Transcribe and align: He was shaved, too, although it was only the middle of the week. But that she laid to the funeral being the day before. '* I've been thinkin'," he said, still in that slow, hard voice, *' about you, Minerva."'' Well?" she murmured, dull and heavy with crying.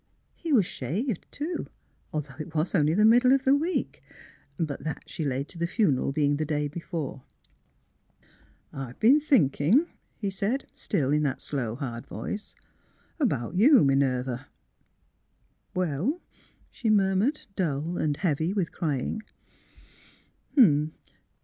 He 0.35 0.51
was 0.51 0.65
shaved, 0.65 1.27
too, 1.31 1.67
although 2.11 2.33
it 2.39 2.55
was 2.55 2.73
only 2.73 2.95
the 2.95 3.05
middle 3.05 3.31
of 3.33 3.43
the 3.43 3.53
week. 3.55 4.01
But 4.57 4.83
that 4.83 5.03
she 5.05 5.23
laid 5.23 5.47
to 5.49 5.59
the 5.59 5.67
funeral 5.67 6.11
being 6.11 6.37
the 6.37 6.43
day 6.43 6.67
before. 6.67 7.21
'* 7.99 8.73
I've 8.73 8.97
been 8.99 9.19
thinkin'," 9.19 9.85
he 10.17 10.31
said, 10.31 10.65
still 10.73 11.11
in 11.11 11.21
that 11.21 11.39
slow, 11.39 11.75
hard 11.75 12.07
voice, 12.07 12.55
*' 12.87 13.19
about 13.29 13.53
you, 13.53 13.83
Minerva."'' 13.83 14.47
Well?" 15.75 16.19
she 16.71 16.89
murmured, 16.89 17.41
dull 17.55 17.99
and 17.99 18.17
heavy 18.17 18.53
with 18.53 18.71
crying. 18.71 19.21